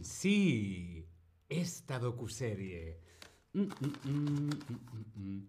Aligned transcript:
Mm, 0.00 0.04
sí, 0.04 1.06
esta 1.48 1.98
docuserie. 1.98 3.00
Mm, 3.52 3.60
mm, 3.60 3.92
mm, 4.04 4.50
mm, 4.68 5.04
mm. 5.16 5.48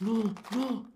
No, 0.00 0.34
no. 0.50 0.92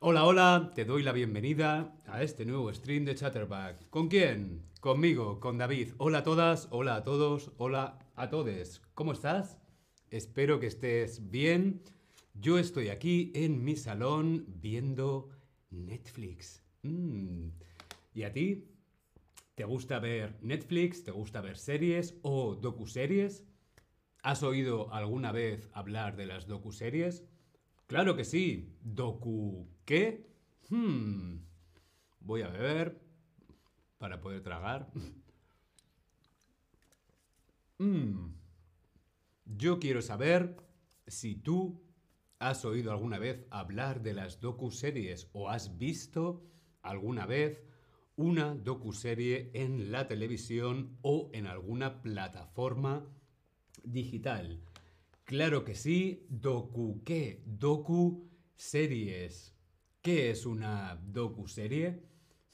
Hola, 0.00 0.24
hola, 0.26 0.72
te 0.74 0.84
doy 0.84 1.02
la 1.02 1.12
bienvenida 1.12 1.94
a 2.06 2.22
este 2.22 2.44
nuevo 2.44 2.72
stream 2.72 3.04
de 3.06 3.14
Chatterback. 3.14 3.88
¿Con 3.88 4.08
quién? 4.08 4.66
Conmigo, 4.80 5.40
con 5.40 5.56
David. 5.56 5.94
Hola 5.98 6.18
a 6.18 6.24
todas, 6.24 6.68
hola 6.70 6.96
a 6.96 7.02
todos, 7.02 7.52
hola 7.56 7.98
a 8.16 8.28
todes. 8.28 8.82
¿Cómo 8.94 9.12
estás? 9.12 9.58
Espero 10.10 10.60
que 10.60 10.66
estés 10.66 11.30
bien. 11.30 11.82
Yo 12.34 12.58
estoy 12.58 12.88
aquí 12.88 13.32
en 13.34 13.64
mi 13.64 13.76
salón 13.76 14.44
viendo 14.46 15.30
Netflix. 15.70 16.62
Mm. 16.82 17.48
¿Y 18.12 18.22
a 18.24 18.32
ti? 18.32 18.66
¿Te 19.60 19.66
gusta 19.66 19.98
ver 19.98 20.38
Netflix? 20.40 21.04
¿Te 21.04 21.10
gusta 21.10 21.42
ver 21.42 21.58
series 21.58 22.18
o 22.22 22.54
docuseries? 22.54 23.44
¿Has 24.22 24.42
oído 24.42 24.90
alguna 24.94 25.32
vez 25.32 25.68
hablar 25.74 26.16
de 26.16 26.24
las 26.24 26.46
docuseries? 26.46 27.26
Claro 27.86 28.16
que 28.16 28.24
sí. 28.24 28.74
¿Docu 28.80 29.68
qué? 29.84 30.32
Hmm. 30.70 31.40
Voy 32.20 32.40
a 32.40 32.48
beber 32.48 33.02
para 33.98 34.22
poder 34.22 34.42
tragar. 34.42 34.90
Mm. 37.76 38.34
Yo 39.44 39.78
quiero 39.78 40.00
saber 40.00 40.56
si 41.06 41.34
tú 41.34 41.82
has 42.38 42.64
oído 42.64 42.92
alguna 42.92 43.18
vez 43.18 43.46
hablar 43.50 44.02
de 44.02 44.14
las 44.14 44.40
docuseries 44.40 45.28
o 45.32 45.50
has 45.50 45.76
visto 45.76 46.46
alguna 46.82 47.26
vez 47.26 47.62
una 48.20 48.54
docuserie 48.54 49.50
en 49.54 49.90
la 49.90 50.06
televisión 50.06 50.98
o 51.00 51.30
en 51.32 51.46
alguna 51.46 52.02
plataforma 52.02 53.08
digital. 53.82 54.60
Claro 55.24 55.64
que 55.64 55.74
sí, 55.74 56.26
docu 56.28 57.02
qué? 57.02 57.42
Docu 57.46 58.28
series. 58.54 59.56
¿Qué 60.02 60.30
es 60.30 60.44
una 60.44 61.00
docuserie? 61.02 62.02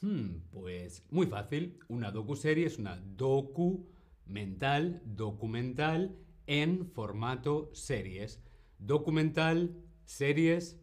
Hmm, 0.00 0.42
pues 0.52 1.04
muy 1.10 1.26
fácil, 1.26 1.80
una 1.88 2.12
docuserie 2.12 2.66
es 2.66 2.78
una 2.78 2.96
docu 2.96 3.88
mental, 4.24 5.02
documental 5.04 6.16
en 6.46 6.86
formato 6.92 7.70
series. 7.74 8.40
Documental, 8.78 9.82
series, 10.04 10.80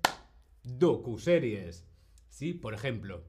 docuseries. 0.61 1.87
Sí, 2.27 2.53
por 2.53 2.73
ejemplo, 2.73 3.23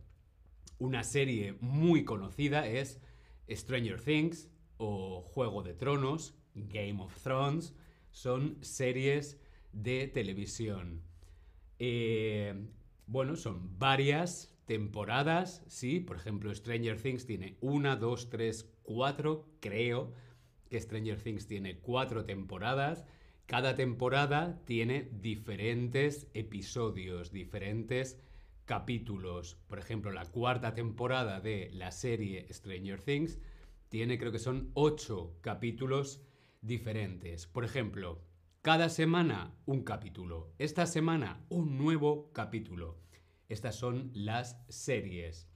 una 0.78 1.04
serie 1.04 1.56
muy 1.60 2.04
conocida 2.04 2.66
es 2.66 3.00
Stranger 3.48 4.00
Things 4.00 4.48
o 4.76 5.22
Juego 5.22 5.62
de 5.62 5.74
Tronos, 5.74 6.34
Game 6.54 7.02
of 7.02 7.20
Thrones, 7.22 7.74
son 8.10 8.58
series 8.60 9.40
de 9.72 10.06
televisión. 10.08 11.02
Eh, 11.78 12.54
bueno, 13.06 13.36
son 13.36 13.78
varias 13.78 14.54
temporadas, 14.66 15.62
sí, 15.66 16.00
por 16.00 16.16
ejemplo, 16.16 16.54
Stranger 16.54 17.00
Things 17.00 17.26
tiene 17.26 17.56
una, 17.60 17.96
dos, 17.96 18.30
tres, 18.30 18.70
cuatro, 18.82 19.46
creo 19.60 20.12
que 20.70 20.80
Stranger 20.80 21.20
Things 21.20 21.46
tiene 21.46 21.78
cuatro 21.78 22.24
temporadas. 22.24 23.04
Cada 23.46 23.74
temporada 23.74 24.62
tiene 24.64 25.10
diferentes 25.20 26.28
episodios, 26.32 27.30
diferentes 27.30 28.18
capítulos. 28.64 29.56
Por 29.66 29.78
ejemplo, 29.78 30.10
la 30.10 30.26
cuarta 30.26 30.74
temporada 30.74 31.40
de 31.40 31.70
la 31.72 31.90
serie 31.90 32.46
Stranger 32.52 33.00
Things 33.00 33.38
tiene, 33.88 34.18
creo 34.18 34.32
que 34.32 34.38
son 34.38 34.70
ocho 34.74 35.36
capítulos 35.40 36.22
diferentes. 36.60 37.46
Por 37.46 37.64
ejemplo, 37.64 38.20
cada 38.62 38.88
semana 38.88 39.54
un 39.66 39.82
capítulo. 39.82 40.52
Esta 40.58 40.86
semana 40.86 41.44
un 41.48 41.76
nuevo 41.76 42.32
capítulo. 42.32 42.96
Estas 43.48 43.76
son 43.76 44.10
las 44.14 44.58
series. 44.68 45.48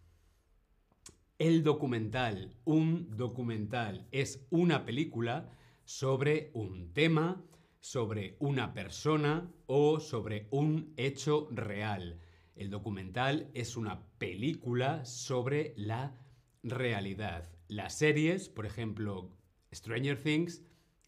El 1.38 1.62
documental, 1.62 2.54
un 2.64 3.16
documental, 3.16 4.06
es 4.12 4.46
una 4.50 4.84
película 4.84 5.50
sobre 5.84 6.50
un 6.52 6.92
tema, 6.92 7.42
sobre 7.80 8.36
una 8.40 8.74
persona 8.74 9.50
o 9.66 10.00
sobre 10.00 10.48
un 10.50 10.92
hecho 10.96 11.48
real. 11.50 12.20
El 12.58 12.70
documental 12.70 13.52
es 13.54 13.76
una 13.76 14.02
película 14.18 15.04
sobre 15.04 15.74
la 15.76 16.18
realidad. 16.64 17.48
Las 17.68 17.96
series, 17.96 18.48
por 18.48 18.66
ejemplo, 18.66 19.30
Stranger 19.72 20.20
Things, 20.20 20.64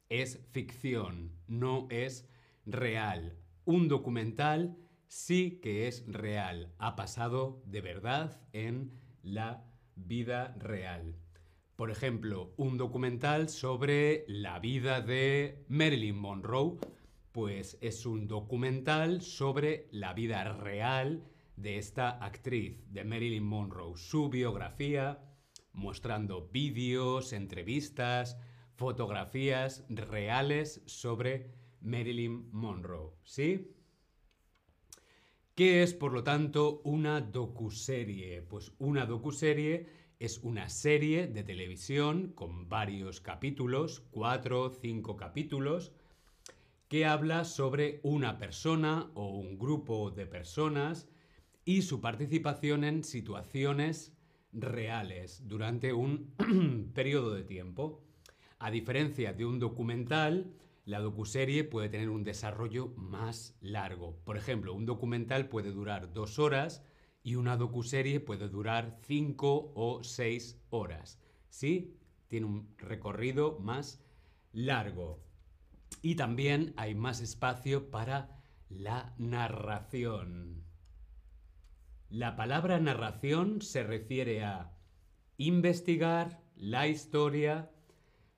es 0.09 0.47
ficción, 0.53 1.33
no 1.49 1.89
es 1.91 2.29
real. 2.67 3.37
Un 3.65 3.89
documental 3.89 4.77
sí 5.09 5.59
que 5.61 5.89
es 5.89 6.05
real, 6.07 6.73
ha 6.79 6.95
pasado 6.95 7.61
de 7.67 7.81
verdad 7.81 8.41
en 8.53 8.93
la 9.25 9.65
vida 9.97 10.55
real. 10.57 11.17
Por 11.75 11.91
ejemplo, 11.91 12.55
un 12.59 12.79
documental 12.79 13.49
sobre 13.49 14.25
la 14.29 14.61
vida 14.61 15.01
de 15.01 15.65
Marilyn 15.69 16.17
Monroe, 16.17 16.79
pues 17.33 17.77
es 17.81 18.07
un 18.07 18.29
documental 18.29 19.21
sobre 19.21 19.89
la 19.91 20.13
vida 20.13 20.45
real 20.53 21.25
de 21.61 21.79
esta 21.79 22.11
actriz, 22.25 22.83
de 22.91 23.05
Marilyn 23.05 23.45
Monroe, 23.45 23.97
su 23.97 24.29
biografía, 24.29 25.23
mostrando 25.73 26.49
vídeos, 26.49 27.33
entrevistas, 27.33 28.39
fotografías 28.75 29.85
reales 29.89 30.83
sobre 30.87 31.53
Marilyn 31.81 32.51
Monroe. 32.53 33.13
¿Sí? 33.25 33.77
¿Qué 35.55 35.83
es, 35.83 35.93
por 35.93 36.13
lo 36.13 36.25
tanto, 36.25 36.81
una 36.85 37.21
docuserie? 37.21 38.43
Pues 38.43 38.73
una 38.79 39.05
docuserie 39.05 39.87
es 40.19 40.39
una 40.39 40.69
serie 40.69 41.27
de 41.27 41.43
televisión 41.43 42.33
con 42.35 42.69
varios 42.69 43.21
capítulos, 43.21 44.01
cuatro, 44.11 44.63
o 44.63 44.71
cinco 44.71 45.17
capítulos, 45.17 45.93
que 46.89 47.07
habla 47.07 47.45
sobre 47.45 48.01
una 48.03 48.39
persona 48.39 49.11
o 49.15 49.29
un 49.29 49.59
grupo 49.59 50.11
de 50.11 50.27
personas 50.27 51.09
y 51.65 51.83
su 51.83 52.01
participación 52.01 52.85
en 52.85 53.05
situaciones 53.05 54.13
reales 54.53 55.47
durante 55.47 55.93
un 55.93 56.35
periodo 56.95 57.35
de 57.35 57.45
tiempo. 57.45 58.03
A 58.59 58.71
diferencia 58.71 59.33
de 59.33 59.47
un 59.47 59.59
documental, 59.59 60.53
la 60.85 61.01
docuserie 61.01 61.65
puede 61.65 61.89
tener 61.89 62.09
un 62.09 62.25
desarrollo 62.25 62.89
más 62.97 63.57
largo. 63.61 64.17
Por 64.25 64.37
ejemplo, 64.37 64.75
un 64.75 64.87
documental 64.87 65.49
puede 65.49 65.71
durar 65.71 66.13
dos 66.13 66.39
horas 66.39 66.83
y 67.23 67.37
una 67.37 67.57
docuserie 67.57 68.21
puede 68.21 68.49
durar 68.49 68.99
cinco 69.03 69.73
o 69.75 70.03
seis 70.03 70.61
horas. 70.71 71.19
¿Sí? 71.49 71.97
Tiene 72.29 72.47
un 72.47 72.75
recorrido 72.79 73.59
más 73.61 74.03
largo. 74.53 75.23
Y 76.03 76.15
también 76.15 76.73
hay 76.77 76.95
más 76.95 77.21
espacio 77.21 77.91
para 77.91 78.41
la 78.69 79.15
narración. 79.19 80.65
La 82.11 82.35
palabra 82.35 82.81
narración 82.81 83.63
se 83.63 83.85
refiere 83.85 84.43
a 84.43 84.73
investigar 85.37 86.43
la 86.57 86.89
historia, 86.89 87.71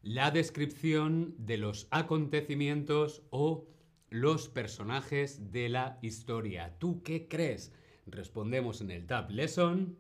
la 0.03 0.31
descripción 0.31 1.35
de 1.39 1.57
los 1.57 1.89
acontecimientos 1.91 3.23
o 3.31 3.67
los 4.11 4.51
personajes 4.51 5.53
de 5.53 5.71
la 5.71 5.99
historia. 6.03 6.77
¿Tú 6.79 7.03
qué 7.03 7.29
crees? 7.29 7.73
Respondemos 8.05 8.83
en 8.83 8.91
el 8.91 9.07
Tab 9.07 9.31
Lesson. 9.31 9.99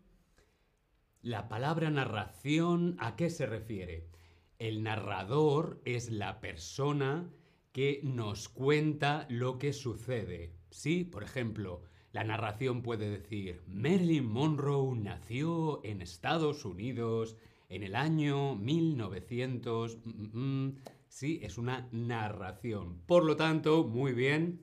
La 1.22 1.48
palabra 1.48 1.90
narración, 1.90 2.96
¿a 2.98 3.16
qué 3.16 3.30
se 3.30 3.46
refiere? 3.46 4.10
El 4.58 4.82
narrador 4.82 5.80
es 5.86 6.10
la 6.10 6.42
persona 6.42 7.32
que 7.72 8.00
nos 8.04 8.50
cuenta 8.50 9.26
lo 9.30 9.58
que 9.58 9.72
sucede. 9.72 10.52
Sí, 10.68 11.04
por 11.04 11.22
ejemplo, 11.22 11.84
la 12.12 12.24
narración 12.24 12.82
puede 12.82 13.10
decir, 13.10 13.62
Marilyn 13.66 14.26
Monroe 14.26 14.94
nació 14.96 15.80
en 15.82 16.02
Estados 16.02 16.64
Unidos 16.66 17.36
en 17.70 17.82
el 17.82 17.96
año 17.96 18.54
1900. 18.54 19.98
Mm, 20.04 20.10
mm, 20.10 20.66
mm". 20.66 20.78
sí, 21.08 21.40
es 21.42 21.56
una 21.56 21.88
narración. 21.90 23.00
Por 23.06 23.24
lo 23.24 23.36
tanto, 23.36 23.84
muy 23.84 24.12
bien, 24.12 24.60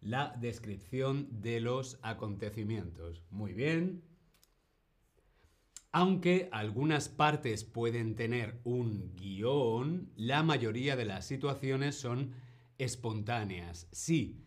la 0.00 0.36
descripción 0.40 1.28
de 1.42 1.60
los 1.60 1.98
acontecimientos. 2.02 3.24
Muy 3.30 3.52
bien. 3.52 4.04
Aunque 5.90 6.48
algunas 6.52 7.08
partes 7.08 7.64
pueden 7.64 8.14
tener 8.14 8.60
un 8.62 9.16
guion, 9.16 10.12
la 10.14 10.44
mayoría 10.44 10.94
de 10.94 11.06
las 11.06 11.26
situaciones 11.26 11.96
son 11.96 12.34
espontáneas. 12.78 13.88
Sí, 13.90 14.45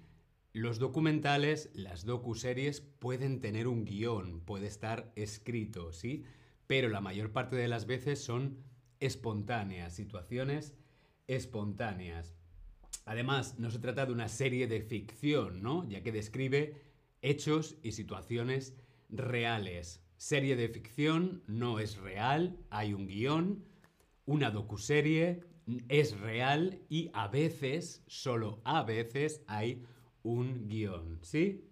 los 0.53 0.79
documentales, 0.79 1.69
las 1.73 2.05
docuseries 2.05 2.81
pueden 2.81 3.39
tener 3.39 3.67
un 3.67 3.85
guion, 3.85 4.41
puede 4.41 4.67
estar 4.67 5.11
escrito, 5.15 5.91
¿sí? 5.93 6.23
pero 6.65 6.89
la 6.89 7.01
mayor 7.01 7.31
parte 7.31 7.55
de 7.55 7.67
las 7.67 7.85
veces 7.85 8.23
son 8.23 8.63
espontáneas, 8.99 9.95
situaciones 9.95 10.75
espontáneas. 11.27 12.35
Además, 13.05 13.57
no 13.57 13.71
se 13.71 13.79
trata 13.79 14.05
de 14.05 14.11
una 14.11 14.27
serie 14.27 14.67
de 14.67 14.81
ficción, 14.81 15.61
¿no? 15.63 15.87
Ya 15.89 16.03
que 16.03 16.11
describe 16.11 16.81
hechos 17.21 17.77
y 17.81 17.93
situaciones 17.93 18.75
reales. 19.09 20.03
Serie 20.17 20.55
de 20.55 20.69
ficción 20.69 21.43
no 21.47 21.79
es 21.79 21.97
real, 21.97 22.59
hay 22.69 22.93
un 22.93 23.07
guion. 23.07 23.65
Una 24.25 24.51
docuserie 24.51 25.43
es 25.87 26.19
real 26.19 26.81
y 26.89 27.09
a 27.13 27.27
veces, 27.27 28.03
solo 28.07 28.61
a 28.63 28.83
veces, 28.83 29.41
hay 29.47 29.85
un 30.29 30.67
guion, 30.67 31.19
¿sí? 31.23 31.65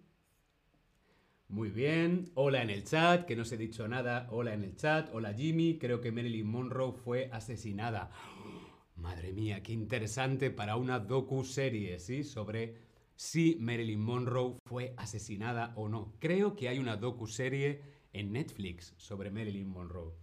Muy 1.48 1.69
bien. 1.69 2.31
Hola 2.33 2.63
en 2.63 2.69
el 2.69 2.83
chat, 2.83 3.25
que 3.25 3.36
no 3.36 3.44
os 3.44 3.51
he 3.51 3.57
dicho 3.57 3.88
nada. 3.88 4.27
Hola 4.31 4.54
en 4.54 4.63
el 4.63 4.75
chat. 4.75 5.09
Hola 5.13 5.33
Jimmy. 5.33 5.77
Creo 5.77 6.01
que 6.01 6.12
Marilyn 6.12 6.48
Monroe 6.48 6.92
fue 6.92 7.30
asesinada. 7.31 8.12
Madre 8.95 9.31
mía, 9.31 9.62
qué 9.62 9.74
interesante 9.74 10.50
para 10.50 10.75
una 10.75 11.00
docu-serie, 11.00 12.00
¿sí? 12.00 12.24
Sobre 12.24 12.75
si 13.15 13.57
Marilyn 13.59 14.01
Monroe 14.01 14.57
fue 14.65 14.95
asesinada 14.98 15.74
o 15.75 15.88
no. 15.88 16.15
Creo 16.19 16.56
que 16.56 16.68
hay 16.68 16.80
una 16.80 16.98
docu-serie 16.98 17.81
en 18.12 18.31
Netflix 18.31 18.95
sobre 18.98 19.30
Marilyn 19.30 19.69
Monroe. 19.69 20.13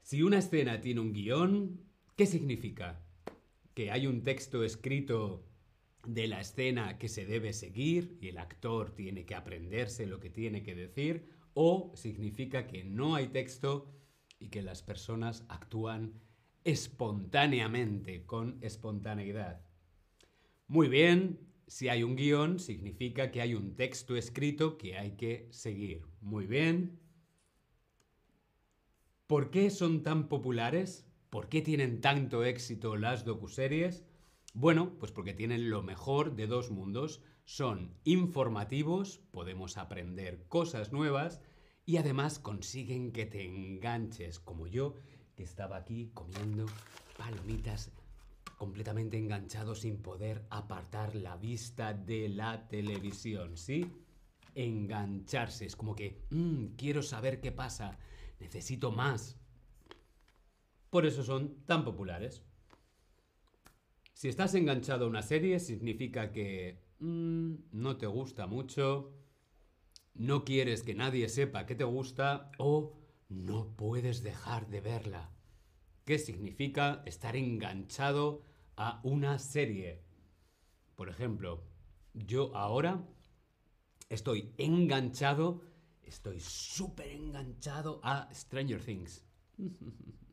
Si 0.00 0.22
una 0.22 0.38
escena 0.38 0.80
tiene 0.80 1.00
un 1.00 1.12
guion, 1.12 1.78
¿qué 2.16 2.24
significa? 2.24 3.04
Que 3.74 3.90
hay 3.90 4.06
un 4.06 4.24
texto 4.24 4.64
escrito 4.64 5.47
de 6.08 6.26
la 6.26 6.40
escena 6.40 6.96
que 6.96 7.08
se 7.08 7.26
debe 7.26 7.52
seguir 7.52 8.16
y 8.22 8.28
el 8.28 8.38
actor 8.38 8.94
tiene 8.94 9.26
que 9.26 9.34
aprenderse 9.34 10.06
lo 10.06 10.20
que 10.20 10.30
tiene 10.30 10.62
que 10.62 10.74
decir, 10.74 11.28
o 11.52 11.92
significa 11.94 12.66
que 12.66 12.82
no 12.82 13.14
hay 13.14 13.28
texto 13.28 13.94
y 14.38 14.48
que 14.48 14.62
las 14.62 14.82
personas 14.82 15.44
actúan 15.50 16.14
espontáneamente, 16.64 18.24
con 18.24 18.56
espontaneidad. 18.62 19.60
Muy 20.66 20.88
bien, 20.88 21.40
si 21.66 21.90
hay 21.90 22.02
un 22.02 22.16
guion, 22.16 22.58
significa 22.58 23.30
que 23.30 23.42
hay 23.42 23.54
un 23.54 23.76
texto 23.76 24.16
escrito 24.16 24.78
que 24.78 24.96
hay 24.96 25.12
que 25.12 25.48
seguir. 25.50 26.06
Muy 26.22 26.46
bien. 26.46 26.98
¿Por 29.26 29.50
qué 29.50 29.68
son 29.68 30.02
tan 30.02 30.28
populares? 30.28 31.06
¿Por 31.28 31.50
qué 31.50 31.60
tienen 31.60 32.00
tanto 32.00 32.44
éxito 32.44 32.96
las 32.96 33.26
docuseries? 33.26 34.07
Bueno, 34.54 34.98
pues 34.98 35.12
porque 35.12 35.34
tienen 35.34 35.70
lo 35.70 35.82
mejor 35.82 36.34
de 36.34 36.46
dos 36.46 36.70
mundos. 36.70 37.22
Son 37.44 37.94
informativos, 38.04 39.18
podemos 39.30 39.76
aprender 39.76 40.46
cosas 40.48 40.92
nuevas 40.92 41.40
y 41.86 41.96
además 41.96 42.38
consiguen 42.38 43.12
que 43.12 43.26
te 43.26 43.44
enganches, 43.44 44.40
como 44.40 44.66
yo, 44.66 44.94
que 45.36 45.42
estaba 45.42 45.76
aquí 45.76 46.10
comiendo 46.12 46.66
palomitas 47.16 47.92
completamente 48.58 49.16
enganchado 49.16 49.74
sin 49.74 50.02
poder 50.02 50.44
apartar 50.50 51.14
la 51.14 51.36
vista 51.36 51.94
de 51.94 52.28
la 52.28 52.68
televisión, 52.68 53.56
¿sí? 53.56 53.86
Engancharse, 54.54 55.64
es 55.64 55.76
como 55.76 55.94
que, 55.94 56.26
mmm, 56.30 56.74
quiero 56.76 57.02
saber 57.02 57.40
qué 57.40 57.52
pasa, 57.52 57.98
necesito 58.40 58.90
más. 58.90 59.38
Por 60.90 61.06
eso 61.06 61.22
son 61.22 61.64
tan 61.66 61.84
populares. 61.84 62.42
Si 64.18 64.28
estás 64.28 64.52
enganchado 64.56 65.04
a 65.04 65.08
una 65.08 65.22
serie, 65.22 65.60
significa 65.60 66.32
que 66.32 66.82
mm, 66.98 67.54
no 67.70 67.98
te 67.98 68.08
gusta 68.08 68.48
mucho, 68.48 69.12
no 70.14 70.44
quieres 70.44 70.82
que 70.82 70.96
nadie 70.96 71.28
sepa 71.28 71.66
que 71.66 71.76
te 71.76 71.84
gusta 71.84 72.50
o 72.58 72.98
no 73.28 73.76
puedes 73.76 74.24
dejar 74.24 74.66
de 74.70 74.80
verla. 74.80 75.30
¿Qué 76.04 76.18
significa 76.18 77.04
estar 77.06 77.36
enganchado 77.36 78.42
a 78.74 79.00
una 79.04 79.38
serie? 79.38 80.02
Por 80.96 81.10
ejemplo, 81.10 81.62
yo 82.12 82.56
ahora 82.56 83.06
estoy 84.08 84.52
enganchado, 84.58 85.62
estoy 86.02 86.40
súper 86.40 87.06
enganchado 87.12 88.00
a 88.02 88.28
Stranger 88.34 88.82
Things. 88.84 89.24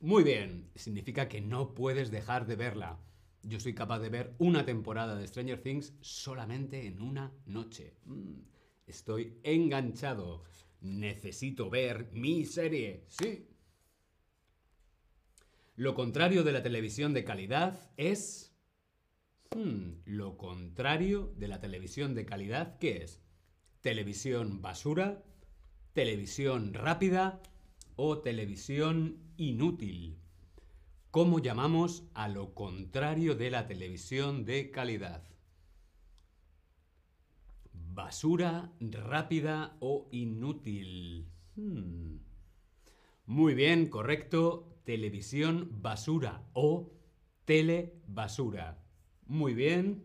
Muy 0.00 0.24
bien, 0.24 0.70
significa 0.74 1.28
que 1.28 1.40
no 1.40 1.74
puedes 1.74 2.10
dejar 2.10 2.46
de 2.46 2.56
verla. 2.56 3.00
Yo 3.42 3.60
soy 3.60 3.74
capaz 3.74 4.00
de 4.00 4.10
ver 4.10 4.34
una 4.38 4.66
temporada 4.66 5.16
de 5.16 5.26
Stranger 5.26 5.62
Things 5.62 5.94
solamente 6.00 6.86
en 6.86 7.00
una 7.00 7.32
noche. 7.46 7.94
Mm, 8.04 8.40
estoy 8.86 9.38
enganchado. 9.42 10.44
Necesito 10.80 11.70
ver 11.70 12.10
mi 12.12 12.44
serie. 12.44 13.04
Sí. 13.08 13.48
Lo 15.76 15.94
contrario 15.94 16.44
de 16.44 16.52
la 16.52 16.62
televisión 16.62 17.14
de 17.14 17.24
calidad 17.24 17.90
es... 17.96 18.54
Hmm, 19.54 20.00
lo 20.04 20.36
contrario 20.36 21.32
de 21.36 21.48
la 21.48 21.60
televisión 21.60 22.14
de 22.14 22.26
calidad, 22.26 22.78
¿qué 22.78 22.98
es? 22.98 23.22
Televisión 23.80 24.60
basura, 24.60 25.24
televisión 25.94 26.74
rápida 26.74 27.40
o 27.96 28.18
televisión 28.18 29.18
inútil. 29.36 30.18
¿Cómo 31.10 31.38
llamamos 31.38 32.04
a 32.14 32.28
lo 32.28 32.54
contrario 32.54 33.34
de 33.34 33.50
la 33.50 33.66
televisión 33.66 34.44
de 34.44 34.70
calidad? 34.70 35.22
Basura, 37.72 38.70
rápida 38.80 39.76
o 39.80 40.08
inútil. 40.10 41.26
Hmm. 41.54 42.18
Muy 43.24 43.54
bien, 43.54 43.88
correcto. 43.88 44.78
Televisión 44.84 45.70
basura 45.80 46.46
o 46.52 46.92
telebasura. 47.46 48.84
Muy 49.24 49.54
bien. 49.54 50.04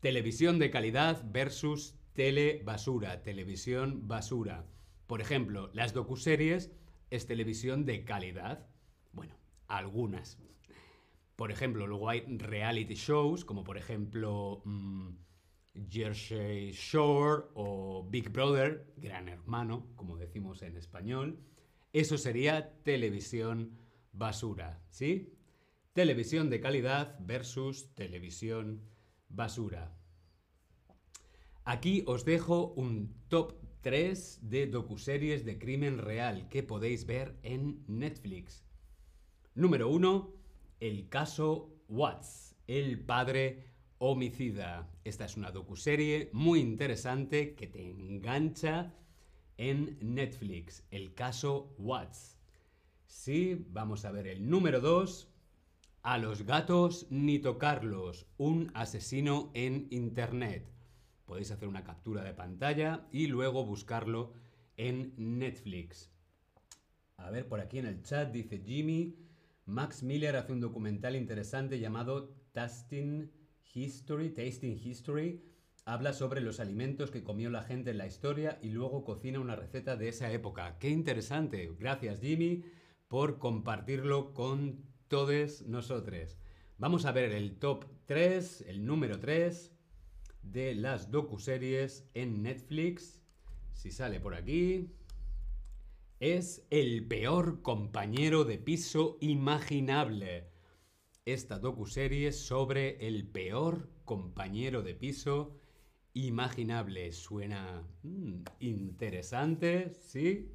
Televisión 0.00 0.58
de 0.58 0.70
calidad 0.70 1.24
versus 1.30 1.94
telebasura. 2.12 3.22
Televisión 3.22 4.08
basura. 4.08 4.66
Por 5.12 5.20
ejemplo, 5.20 5.68
las 5.74 5.92
docuseries 5.92 6.72
es 7.10 7.26
televisión 7.26 7.84
de 7.84 8.02
calidad. 8.02 8.66
Bueno, 9.12 9.36
algunas. 9.68 10.38
Por 11.36 11.52
ejemplo, 11.52 11.86
luego 11.86 12.08
hay 12.08 12.22
reality 12.38 12.94
shows, 12.94 13.44
como 13.44 13.62
por 13.62 13.76
ejemplo 13.76 14.62
mm, 14.64 15.10
Jersey 15.90 16.70
Shore 16.72 17.44
o 17.52 18.08
Big 18.08 18.30
Brother, 18.30 18.90
Gran 18.96 19.28
Hermano, 19.28 19.86
como 19.96 20.16
decimos 20.16 20.62
en 20.62 20.78
español. 20.78 21.38
Eso 21.92 22.16
sería 22.16 22.82
televisión 22.82 23.76
basura, 24.12 24.82
¿sí? 24.88 25.34
Televisión 25.92 26.48
de 26.48 26.58
calidad 26.62 27.18
versus 27.20 27.94
televisión 27.94 28.80
basura. 29.28 29.94
Aquí 31.64 32.02
os 32.06 32.24
dejo 32.24 32.72
un 32.76 33.14
top 33.28 33.60
3 33.82 34.38
de 34.42 34.68
docuseries 34.68 35.44
de 35.44 35.58
crimen 35.58 35.98
real 35.98 36.48
que 36.48 36.62
podéis 36.62 37.04
ver 37.04 37.36
en 37.42 37.82
Netflix. 37.88 38.64
Número 39.56 39.88
1. 39.88 40.32
El 40.78 41.08
caso 41.08 41.74
Watts, 41.88 42.54
el 42.68 43.00
padre 43.00 43.66
homicida. 43.98 44.88
Esta 45.02 45.24
es 45.24 45.36
una 45.36 45.50
docuserie 45.50 46.30
muy 46.32 46.60
interesante 46.60 47.54
que 47.56 47.66
te 47.66 47.90
engancha 47.90 48.94
en 49.56 49.98
Netflix. 50.00 50.84
El 50.92 51.14
caso 51.14 51.74
Watts. 51.76 52.38
Sí, 53.06 53.66
vamos 53.70 54.04
a 54.04 54.12
ver 54.12 54.28
el 54.28 54.48
número 54.48 54.80
2. 54.80 55.28
A 56.02 56.18
los 56.18 56.46
gatos 56.46 57.08
ni 57.10 57.40
tocarlos. 57.40 58.26
Un 58.38 58.70
asesino 58.74 59.50
en 59.54 59.88
Internet 59.90 60.72
podéis 61.24 61.50
hacer 61.50 61.68
una 61.68 61.84
captura 61.84 62.22
de 62.24 62.34
pantalla 62.34 63.06
y 63.10 63.26
luego 63.26 63.64
buscarlo 63.64 64.32
en 64.76 65.14
Netflix. 65.16 66.10
A 67.16 67.30
ver, 67.30 67.48
por 67.48 67.60
aquí 67.60 67.78
en 67.78 67.86
el 67.86 68.02
chat 68.02 68.32
dice 68.32 68.62
Jimmy, 68.64 69.16
Max 69.64 70.02
Miller 70.02 70.36
hace 70.36 70.52
un 70.52 70.60
documental 70.60 71.14
interesante 71.14 71.78
llamado 71.78 72.34
Tasting 72.52 73.30
History, 73.74 74.30
Tasting 74.30 74.78
History. 74.82 75.44
Habla 75.84 76.12
sobre 76.12 76.40
los 76.40 76.60
alimentos 76.60 77.10
que 77.10 77.24
comió 77.24 77.50
la 77.50 77.62
gente 77.62 77.90
en 77.90 77.98
la 77.98 78.06
historia 78.06 78.58
y 78.62 78.70
luego 78.70 79.04
cocina 79.04 79.40
una 79.40 79.56
receta 79.56 79.96
de 79.96 80.08
esa 80.08 80.30
época. 80.32 80.78
¡Qué 80.78 80.90
interesante! 80.90 81.74
Gracias 81.78 82.20
Jimmy 82.20 82.64
por 83.08 83.38
compartirlo 83.38 84.32
con 84.32 84.84
todos 85.08 85.62
nosotros. 85.62 86.38
Vamos 86.78 87.04
a 87.04 87.12
ver 87.12 87.32
el 87.32 87.58
top 87.58 87.84
3, 88.06 88.62
el 88.68 88.84
número 88.84 89.20
3 89.20 89.72
de 90.42 90.74
las 90.74 91.10
docuseries 91.10 92.08
en 92.14 92.42
Netflix, 92.42 93.22
si 93.72 93.90
sale 93.90 94.20
por 94.20 94.34
aquí, 94.34 94.90
es 96.20 96.66
El 96.70 97.06
peor 97.06 97.62
compañero 97.62 98.44
de 98.44 98.58
piso 98.58 99.18
imaginable. 99.20 100.50
Esta 101.24 101.58
docuserie 101.58 102.32
sobre 102.32 103.06
el 103.06 103.26
peor 103.26 103.88
compañero 104.04 104.82
de 104.82 104.94
piso 104.94 105.58
imaginable. 106.14 107.12
Suena 107.12 107.82
mm, 108.02 108.42
interesante, 108.60 109.92
¿sí? 110.00 110.52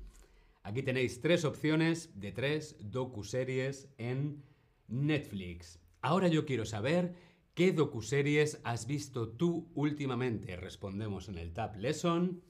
Aquí 0.63 0.83
tenéis 0.83 1.21
tres 1.21 1.45
opciones 1.45 2.19
de 2.19 2.31
tres 2.31 2.77
docuseries 2.79 3.89
en 3.97 4.43
Netflix. 4.87 5.79
Ahora 6.01 6.27
yo 6.27 6.45
quiero 6.45 6.65
saber 6.65 7.15
qué 7.57 7.71
docuseries 7.71 8.61
has 8.63 8.85
visto 8.85 9.29
tú 9.29 9.71
últimamente. 9.73 10.55
Respondemos 10.57 11.27
en 11.27 11.39
el 11.39 11.53
Tab 11.53 11.75
Lesson. 11.77 12.43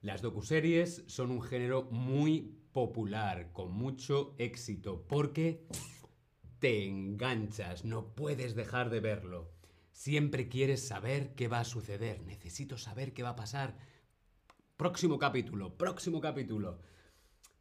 Las 0.00 0.22
docuseries 0.22 1.02
son 1.08 1.32
un 1.32 1.42
género 1.42 1.88
muy 1.90 2.56
popular, 2.70 3.50
con 3.52 3.72
mucho 3.72 4.36
éxito, 4.38 5.04
porque 5.08 5.66
te 6.60 6.86
enganchas, 6.86 7.84
no 7.84 8.14
puedes 8.14 8.54
dejar 8.54 8.88
de 8.88 9.00
verlo. 9.00 9.50
Siempre 9.90 10.48
quieres 10.48 10.86
saber 10.86 11.34
qué 11.34 11.48
va 11.48 11.58
a 11.58 11.64
suceder, 11.64 12.22
necesito 12.22 12.78
saber 12.78 13.14
qué 13.14 13.24
va 13.24 13.30
a 13.30 13.36
pasar. 13.36 13.76
Próximo 14.76 15.18
capítulo, 15.18 15.76
próximo 15.76 16.20
capítulo. 16.20 16.78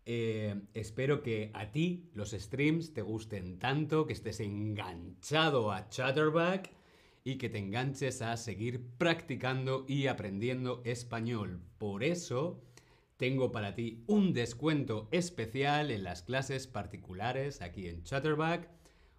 Eh, 0.08 0.56
espero 0.76 1.24
que 1.24 1.50
a 1.54 1.72
ti 1.72 2.10
los 2.14 2.32
streams 2.32 2.94
te 2.94 3.02
gusten 3.02 3.58
tanto, 3.58 4.06
que 4.06 4.14
estés 4.14 4.40
enganchado 4.40 5.72
a 5.72 5.90
Chatterback 5.90 6.72
y 7.24 7.38
que 7.38 7.50
te 7.50 7.58
enganches 7.58 8.22
a 8.22 8.38
seguir 8.38 8.86
practicando 9.00 9.84
y 9.88 10.06
aprendiendo 10.06 10.84
español. 10.86 11.60
Por 11.80 12.04
eso 12.04 12.62
tengo 13.18 13.52
para 13.52 13.74
ti 13.74 14.04
un 14.06 14.34
descuento 14.34 15.08
especial 15.12 15.90
en 15.90 16.04
las 16.04 16.22
clases 16.22 16.68
particulares 16.68 17.64
aquí 17.64 17.88
en 17.88 18.04
Chatterback. 18.04 18.70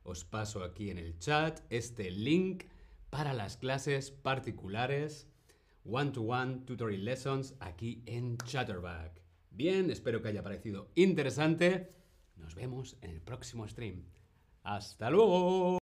Os 0.04 0.24
paso 0.24 0.62
aquí 0.62 0.90
en 0.90 0.98
el 0.98 1.18
chat 1.18 1.60
este 1.68 2.12
link 2.12 2.66
para 3.10 3.32
las 3.32 3.56
clases 3.56 4.12
particulares 4.12 5.26
one-to-one 5.84 6.64
tutorial 6.64 7.04
lessons 7.04 7.54
aquí 7.58 8.02
en 8.06 8.36
Chatterback. 8.38 9.25
Bien, 9.56 9.90
espero 9.90 10.20
que 10.20 10.28
haya 10.28 10.42
parecido 10.42 10.90
interesante. 10.96 11.90
Nos 12.36 12.54
vemos 12.54 12.98
en 13.00 13.10
el 13.10 13.22
próximo 13.22 13.66
stream. 13.66 14.04
¡Hasta 14.62 15.08
luego! 15.08 15.78